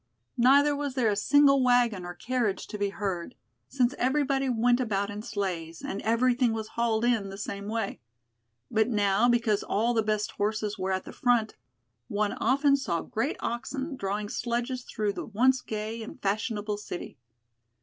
Neither 0.39 0.75
was 0.75 0.95
there 0.95 1.11
a 1.11 1.15
single 1.15 1.61
wagon 1.63 2.05
or 2.05 2.15
carriage 2.15 2.65
to 2.69 2.79
be 2.79 2.89
heard, 2.89 3.35
since 3.67 3.93
everybody 3.99 4.49
went 4.49 4.79
about 4.79 5.11
in 5.11 5.21
sleighs 5.21 5.83
and 5.83 6.01
everything 6.01 6.53
was 6.53 6.69
hauled 6.69 7.05
in 7.05 7.29
the 7.29 7.37
same 7.37 7.67
way. 7.67 7.99
But 8.71 8.89
now, 8.89 9.29
because 9.29 9.61
all 9.61 9.93
the 9.93 10.01
best 10.01 10.31
horses 10.31 10.75
were 10.75 10.91
at 10.91 11.03
the 11.03 11.13
front, 11.13 11.55
one 12.07 12.33
often 12.33 12.75
saw 12.77 13.01
great 13.03 13.37
oxen 13.41 13.95
drawing 13.95 14.27
sledges 14.29 14.81
through 14.85 15.13
the 15.13 15.25
once 15.27 15.61
gay 15.61 16.01
and 16.01 16.19
fashionable 16.19 16.77
city. 16.77 17.19